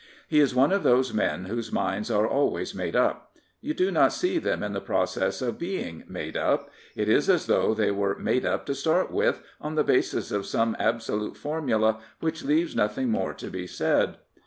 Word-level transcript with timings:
He 0.27 0.39
is 0.39 0.55
one 0.55 0.71
of 0.71 0.81
those 0.81 1.13
men 1.13 1.45
whose 1.45 1.71
minds 1.71 2.09
are 2.09 2.25
always 2.25 2.73
made 2.73 2.95
up.'' 2.95 3.29
You 3.61 3.75
do 3.75 3.91
not 3.91 4.11
see 4.11 4.39
them 4.39 4.63
in 4.63 4.73
the 4.73 4.81
process 4.81 5.43
of 5.43 5.59
being 5.59 6.05
made 6.07 6.35
up.'' 6.35 6.71
It 6.95 7.07
is 7.07 7.29
as 7.29 7.45
though 7.45 7.75
they 7.75 7.91
were 7.91 8.17
made 8.17 8.43
up" 8.43 8.65
to 8.65 8.73
start 8.73 9.11
with 9.11 9.43
on 9.61 9.75
the 9.75 9.83
basis 9.83 10.31
of 10.31 10.47
some 10.47 10.75
absolute 10.79 11.37
formula 11.37 11.99
which 12.19 12.43
leaves 12.43 12.75
nothing 12.75 13.09
more 13.11 13.35
to 13.35 13.51
be 13.51 13.67
said. 13.67 14.17